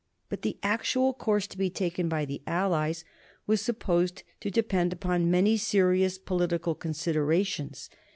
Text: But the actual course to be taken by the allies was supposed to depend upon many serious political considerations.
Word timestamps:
But 0.29 0.41
the 0.41 0.57
actual 0.63 1.13
course 1.13 1.45
to 1.45 1.59
be 1.59 1.69
taken 1.69 2.09
by 2.09 2.25
the 2.25 2.41
allies 2.47 3.05
was 3.45 3.61
supposed 3.61 4.23
to 4.39 4.49
depend 4.49 4.91
upon 4.93 5.29
many 5.29 5.57
serious 5.57 6.17
political 6.17 6.73
considerations. 6.73 7.87